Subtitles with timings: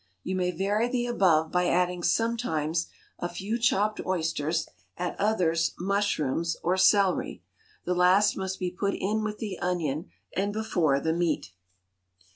[0.23, 2.87] You may vary the above by adding sometimes
[3.19, 7.43] a few chopped oysters; at others, mushrooms, or celery.
[7.85, 11.51] The last must be put in with the onion and before the meat.